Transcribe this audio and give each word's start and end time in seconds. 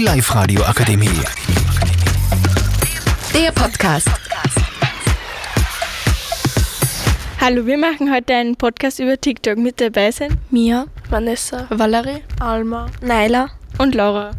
Die 0.00 0.06
Live-Radio 0.06 0.62
Akademie. 0.62 1.10
Der 3.34 3.52
Podcast. 3.52 4.08
Hallo, 7.38 7.66
wir 7.66 7.76
machen 7.76 8.10
heute 8.10 8.32
einen 8.32 8.56
Podcast 8.56 8.98
über 9.00 9.20
TikTok. 9.20 9.58
Mit 9.58 9.78
dabei 9.78 10.10
sind 10.10 10.38
Mia, 10.50 10.86
Vanessa, 11.10 11.66
Valerie 11.68 12.22
Alma. 12.40 12.86
Naila. 13.02 13.50
und 13.76 13.94
Laura. 13.94 14.30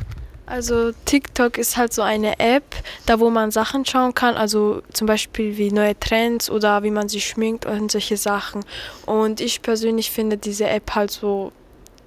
Also 0.47 0.93
TikTok 1.05 1.59
ist 1.59 1.77
halt 1.77 1.93
so 1.93 2.01
eine 2.01 2.39
App, 2.39 2.63
da 3.05 3.19
wo 3.19 3.29
man 3.29 3.51
Sachen 3.51 3.85
schauen 3.85 4.15
kann, 4.15 4.37
also 4.37 4.81
zum 4.93 5.05
Beispiel 5.05 5.57
wie 5.57 5.71
neue 5.71 5.97
Trends 5.99 6.49
oder 6.49 6.81
wie 6.81 6.89
man 6.89 7.07
sich 7.07 7.27
schminkt 7.27 7.67
und 7.67 7.91
solche 7.91 8.17
Sachen. 8.17 8.65
Und 9.05 9.39
ich 9.39 9.61
persönlich 9.61 10.09
finde 10.09 10.37
diese 10.37 10.67
App 10.67 10.95
halt 10.95 11.11
so, 11.11 11.51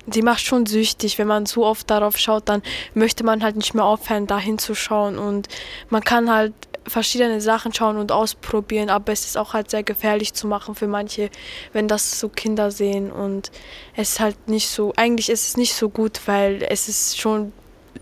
die 0.06 0.22
macht 0.22 0.40
schon 0.40 0.66
süchtig. 0.66 1.18
Wenn 1.18 1.26
man 1.26 1.46
zu 1.46 1.64
oft 1.64 1.90
darauf 1.90 2.16
schaut, 2.18 2.48
dann 2.48 2.62
möchte 2.94 3.24
man 3.24 3.42
halt 3.42 3.56
nicht 3.56 3.74
mehr 3.74 3.84
aufhören, 3.84 4.26
da 4.26 4.38
hinzuschauen. 4.38 5.18
Und 5.18 5.48
man 5.88 6.02
kann 6.02 6.30
halt 6.30 6.54
verschiedene 6.86 7.40
Sachen 7.40 7.72
schauen 7.72 7.96
und 7.96 8.12
ausprobieren, 8.12 8.90
aber 8.90 9.12
es 9.12 9.24
ist 9.24 9.38
auch 9.38 9.54
halt 9.54 9.70
sehr 9.70 9.82
gefährlich 9.82 10.34
zu 10.34 10.46
machen 10.46 10.74
für 10.74 10.86
manche, 10.86 11.30
wenn 11.72 11.88
das 11.88 12.20
so 12.20 12.28
Kinder 12.28 12.70
sehen. 12.70 13.10
Und 13.10 13.50
es 13.96 14.10
ist 14.10 14.20
halt 14.20 14.48
nicht 14.48 14.68
so, 14.68 14.92
eigentlich 14.96 15.30
ist 15.30 15.48
es 15.48 15.56
nicht 15.56 15.74
so 15.74 15.88
gut, 15.88 16.20
weil 16.26 16.62
es 16.68 16.88
ist 16.88 17.18
schon 17.18 17.52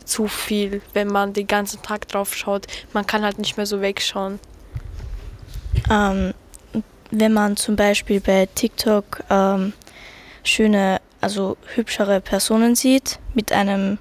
zu 0.05 0.27
viel, 0.27 0.83
wenn 0.95 1.09
man 1.09 1.33
den 1.33 1.47
ganzen 1.47 1.83
Tag 1.83 2.09
drauf 2.09 2.35
schaut. 2.35 2.67
Man 2.93 3.07
kann 3.07 3.23
halt 3.23 3.39
nicht 3.39 3.57
mehr 3.57 3.67
so 3.67 3.81
wegschauen. 3.81 4.41
Ähm, 5.91 6.35
wenn 7.11 7.33
man 7.33 7.57
zum 7.57 7.77
Beispiel 7.77 8.21
bei 8.21 8.49
TikTok 8.53 9.23
ähm, 9.31 9.75
schöne, 10.43 11.01
also 11.23 11.57
hübschere 11.75 12.21
Personen 12.21 12.75
sieht, 12.75 13.19
mit 13.35 13.53
einem 13.53 13.99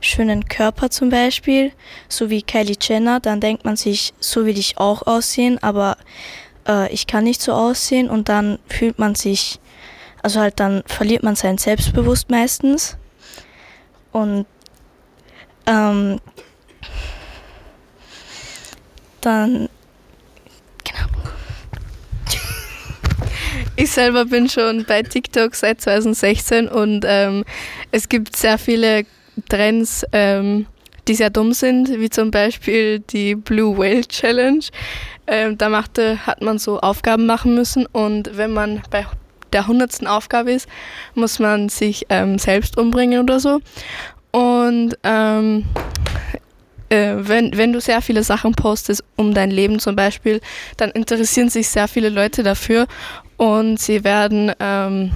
schönen 0.00 0.48
Körper 0.48 0.90
zum 0.90 1.10
Beispiel, 1.10 1.72
so 2.08 2.30
wie 2.30 2.42
Kylie 2.42 2.76
Jenner, 2.80 3.20
dann 3.20 3.40
denkt 3.40 3.64
man 3.64 3.76
sich, 3.76 4.14
so 4.18 4.46
will 4.46 4.58
ich 4.58 4.78
auch 4.78 5.06
aussehen, 5.06 5.62
aber 5.62 5.96
äh, 6.66 6.92
ich 6.92 7.06
kann 7.06 7.24
nicht 7.24 7.42
so 7.42 7.52
aussehen 7.52 8.08
und 8.10 8.28
dann 8.28 8.58
fühlt 8.68 8.98
man 8.98 9.14
sich, 9.14 9.60
also 10.22 10.40
halt 10.40 10.58
dann 10.58 10.82
verliert 10.86 11.22
man 11.22 11.36
sein 11.36 11.58
Selbstbewusst 11.58 12.30
meistens. 12.30 12.96
Und 14.12 14.46
ähm, 15.66 16.20
dann 19.20 19.68
Ich 23.84 23.90
selber 23.90 24.24
bin 24.24 24.48
schon 24.48 24.86
bei 24.86 25.02
TikTok 25.02 25.54
seit 25.54 25.78
2016 25.78 26.68
und 26.68 27.04
ähm, 27.06 27.44
es 27.90 28.08
gibt 28.08 28.34
sehr 28.34 28.56
viele 28.56 29.04
Trends, 29.50 30.06
ähm, 30.12 30.64
die 31.06 31.14
sehr 31.14 31.28
dumm 31.28 31.52
sind, 31.52 31.90
wie 32.00 32.08
zum 32.08 32.30
Beispiel 32.30 33.00
die 33.00 33.34
Blue 33.34 33.76
Whale 33.76 34.06
Challenge. 34.06 34.64
Ähm, 35.26 35.58
da 35.58 35.68
machte, 35.68 36.26
hat 36.26 36.40
man 36.40 36.56
so 36.56 36.80
Aufgaben 36.80 37.26
machen 37.26 37.54
müssen 37.54 37.84
und 37.84 38.34
wenn 38.38 38.52
man 38.54 38.80
bei 38.88 39.04
der 39.52 39.66
hundertsten 39.66 40.06
Aufgabe 40.06 40.52
ist, 40.52 40.66
muss 41.14 41.38
man 41.38 41.68
sich 41.68 42.06
ähm, 42.08 42.38
selbst 42.38 42.78
umbringen 42.78 43.20
oder 43.20 43.38
so. 43.38 43.60
Und 44.30 44.96
ähm, 45.02 45.66
äh, 46.88 47.16
wenn, 47.18 47.56
wenn 47.56 47.72
du 47.74 47.82
sehr 47.82 48.00
viele 48.00 48.22
Sachen 48.22 48.52
postest 48.52 49.04
um 49.16 49.34
dein 49.34 49.50
Leben 49.50 49.78
zum 49.78 49.96
Beispiel, 49.96 50.40
dann 50.76 50.90
interessieren 50.90 51.50
sich 51.50 51.68
sehr 51.68 51.88
viele 51.88 52.08
Leute 52.08 52.42
dafür 52.42 52.86
und 53.36 53.78
sie 53.78 54.04
werden 54.04 54.52
ähm, 54.60 55.12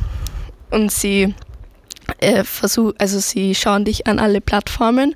und 0.70 0.92
sie 0.92 1.34
äh, 2.18 2.44
versuch, 2.44 2.92
also 2.98 3.18
sie 3.18 3.54
schauen 3.54 3.84
dich 3.84 4.06
an 4.06 4.18
alle 4.18 4.40
Plattformen 4.40 5.14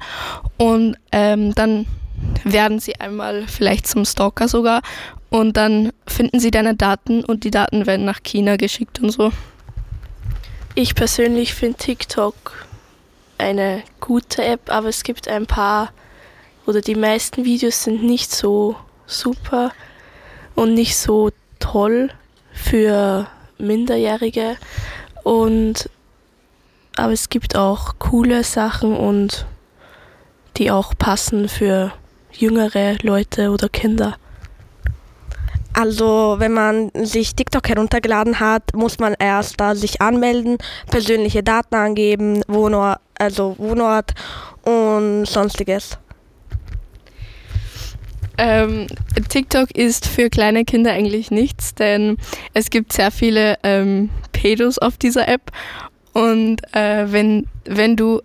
und 0.58 0.97
ähm, 1.11 1.55
dann 1.55 1.86
werden 2.45 2.78
sie 2.78 3.00
einmal 3.00 3.47
vielleicht 3.48 3.86
zum 3.86 4.05
Stalker 4.05 4.48
sogar 4.48 4.83
und 5.30 5.56
dann 5.56 5.92
finden 6.06 6.41
sie 6.41 6.51
deine 6.51 6.74
Daten 6.77 7.24
und 7.24 7.45
die 7.45 7.51
Daten 7.51 7.86
werden 7.86 8.05
nach 8.05 8.23
China 8.23 8.57
geschickt 8.57 9.01
und 9.01 9.11
so. 9.11 9.33
Ich 10.74 10.95
persönlich 10.95 11.55
finde 11.55 11.79
TikTok 11.79 12.67
eine 13.39 13.83
gute 14.01 14.45
App, 14.45 14.70
aber 14.70 14.89
es 14.89 15.02
gibt 15.02 15.29
ein 15.29 15.46
paar 15.46 15.92
oder 16.67 16.80
die 16.80 16.95
meisten 16.95 17.45
Videos 17.45 17.83
sind 17.83 18.05
nicht 18.05 18.30
so 18.30 18.77
super 19.07 19.73
und 20.55 20.74
nicht 20.74 20.96
so 20.96 21.30
toll 21.58 22.11
für 22.52 23.27
Minderjährige 23.58 24.57
und 25.24 25.89
aber 26.96 27.13
es 27.13 27.29
gibt 27.29 27.57
auch 27.57 27.95
coole 27.98 28.45
Sachen 28.45 28.95
und 28.95 29.46
die 30.57 30.70
auch 30.70 30.92
passen 30.98 31.48
für 31.48 31.92
jüngere 32.33 32.96
Leute 33.02 33.51
oder 33.51 33.68
Kinder. 33.68 34.17
Also, 35.74 36.36
wenn 36.39 36.52
man 36.52 36.91
sich 36.95 37.35
TikTok 37.35 37.67
heruntergeladen 37.67 38.41
hat, 38.41 38.74
muss 38.74 38.98
man 38.98 39.14
erst 39.18 39.58
da 39.58 39.74
sich 39.74 40.02
anmelden, 40.02 40.58
persönliche 40.91 41.42
Daten 41.42 41.74
angeben, 41.74 42.42
Wohnort, 42.46 43.01
also 43.18 43.57
Wohnort 43.58 44.12
und 44.64 45.24
sonstiges. 45.24 45.96
Ähm, 48.38 48.86
TikTok 49.28 49.70
ist 49.72 50.06
für 50.06 50.30
kleine 50.30 50.64
Kinder 50.64 50.92
eigentlich 50.92 51.30
nichts, 51.30 51.74
denn 51.74 52.16
es 52.54 52.70
gibt 52.70 52.92
sehr 52.92 53.10
viele 53.10 53.58
ähm, 53.62 54.10
Pedos 54.32 54.78
auf 54.78 54.96
dieser 54.96 55.28
App 55.28 55.50
und 56.12 56.58
äh, 56.74 57.10
wenn, 57.12 57.46
wenn 57.64 57.96
du 57.96 58.22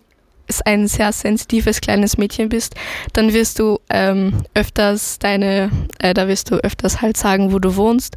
ein 0.64 0.88
sehr 0.88 1.12
sensitives 1.12 1.80
kleines 1.80 2.16
Mädchen 2.16 2.48
bist, 2.48 2.74
dann 3.12 3.32
wirst 3.32 3.58
du 3.58 3.80
ähm, 3.90 4.42
öfters 4.54 5.18
deine, 5.18 5.70
äh, 5.98 6.14
da 6.14 6.26
wirst 6.26 6.50
du 6.50 6.56
öfters 6.56 7.02
halt 7.02 7.16
sagen, 7.16 7.52
wo 7.52 7.58
du 7.58 7.76
wohnst 7.76 8.16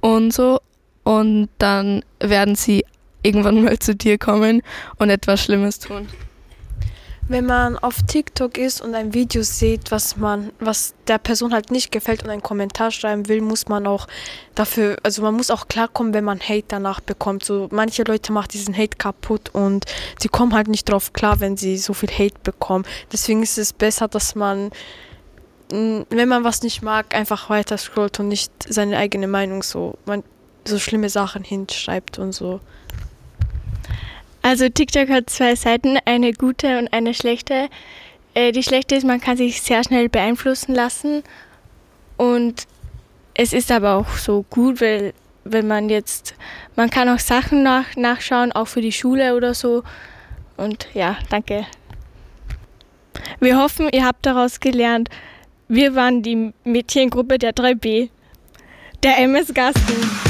und 0.00 0.32
so 0.32 0.60
und 1.04 1.48
dann 1.58 2.04
werden 2.20 2.54
sie 2.54 2.84
irgendwann 3.22 3.62
mal 3.62 3.78
zu 3.78 3.94
dir 3.94 4.18
kommen 4.18 4.62
und 4.96 5.10
etwas 5.10 5.42
Schlimmes 5.42 5.78
tun. 5.78 6.06
Wenn 7.30 7.46
man 7.46 7.78
auf 7.78 8.02
TikTok 8.08 8.58
ist 8.58 8.80
und 8.80 8.92
ein 8.96 9.14
Video 9.14 9.44
sieht, 9.44 9.92
was 9.92 10.16
man, 10.16 10.50
was 10.58 10.94
der 11.06 11.18
Person 11.18 11.52
halt 11.52 11.70
nicht 11.70 11.92
gefällt 11.92 12.24
und 12.24 12.30
einen 12.30 12.42
Kommentar 12.42 12.90
schreiben 12.90 13.28
will, 13.28 13.40
muss 13.40 13.68
man 13.68 13.86
auch 13.86 14.08
dafür, 14.56 14.96
also 15.04 15.22
man 15.22 15.36
muss 15.36 15.52
auch 15.52 15.68
klarkommen, 15.68 16.12
wenn 16.12 16.24
man 16.24 16.40
Hate 16.40 16.64
danach 16.66 16.98
bekommt. 16.98 17.44
So 17.44 17.68
manche 17.70 18.02
Leute 18.02 18.32
machen 18.32 18.48
diesen 18.52 18.76
Hate 18.76 18.96
kaputt 18.98 19.50
und 19.52 19.84
sie 20.18 20.26
kommen 20.26 20.54
halt 20.54 20.66
nicht 20.66 20.88
drauf 20.88 21.12
klar, 21.12 21.38
wenn 21.38 21.56
sie 21.56 21.78
so 21.78 21.92
viel 21.92 22.10
Hate 22.10 22.34
bekommen. 22.42 22.84
Deswegen 23.12 23.44
ist 23.44 23.58
es 23.58 23.72
besser, 23.72 24.08
dass 24.08 24.34
man, 24.34 24.72
mh, 25.70 26.06
wenn 26.10 26.28
man 26.28 26.42
was 26.42 26.62
nicht 26.62 26.82
mag, 26.82 27.14
einfach 27.14 27.48
weiter 27.48 27.78
scrollt 27.78 28.18
und 28.18 28.26
nicht 28.26 28.50
seine 28.68 28.96
eigene 28.96 29.28
Meinung 29.28 29.62
so, 29.62 29.96
man, 30.04 30.24
so 30.66 30.80
schlimme 30.80 31.08
Sachen 31.08 31.44
hinschreibt 31.44 32.18
und 32.18 32.32
so. 32.32 32.58
Also 34.42 34.68
TikTok 34.68 35.08
hat 35.08 35.30
zwei 35.30 35.54
Seiten, 35.54 35.98
eine 36.04 36.32
gute 36.32 36.78
und 36.78 36.92
eine 36.92 37.14
schlechte. 37.14 37.68
Äh, 38.34 38.52
die 38.52 38.62
schlechte 38.62 38.94
ist, 38.94 39.04
man 39.04 39.20
kann 39.20 39.36
sich 39.36 39.60
sehr 39.60 39.84
schnell 39.84 40.08
beeinflussen 40.08 40.74
lassen 40.74 41.22
und 42.16 42.66
es 43.34 43.52
ist 43.52 43.70
aber 43.70 43.94
auch 43.94 44.16
so 44.16 44.44
gut, 44.50 44.80
weil 44.80 45.14
wenn 45.44 45.66
man 45.66 45.88
jetzt, 45.88 46.34
man 46.76 46.90
kann 46.90 47.08
auch 47.08 47.18
Sachen 47.18 47.62
nach, 47.62 47.96
nachschauen, 47.96 48.52
auch 48.52 48.68
für 48.68 48.82
die 48.82 48.92
Schule 48.92 49.34
oder 49.34 49.54
so. 49.54 49.82
Und 50.56 50.88
ja, 50.92 51.16
danke. 51.30 51.66
Wir 53.40 53.58
hoffen, 53.58 53.88
ihr 53.92 54.04
habt 54.04 54.26
daraus 54.26 54.60
gelernt. 54.60 55.08
Wir 55.68 55.94
waren 55.94 56.22
die 56.22 56.52
Mädchengruppe 56.64 57.38
der 57.38 57.54
3B, 57.54 58.10
der 59.02 59.18
MS 59.18 59.54
Gasten. 59.54 60.29